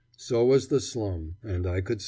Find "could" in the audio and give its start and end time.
1.81-1.99